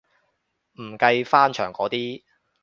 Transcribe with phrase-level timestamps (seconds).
[0.79, 2.23] 唔計翻牆嗰啲